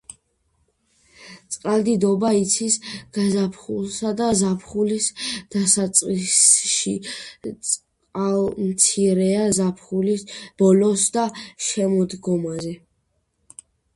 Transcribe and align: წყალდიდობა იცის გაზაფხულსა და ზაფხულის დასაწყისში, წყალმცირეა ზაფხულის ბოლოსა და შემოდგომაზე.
წყალდიდობა 1.55 2.31
იცის 2.37 2.77
გაზაფხულსა 3.17 4.13
და 4.21 4.29
ზაფხულის 4.39 5.09
დასაწყისში, 5.57 6.95
წყალმცირეა 7.69 9.45
ზაფხულის 9.59 10.25
ბოლოსა 10.63 11.13
და 11.19 11.29
შემოდგომაზე. 11.69 12.75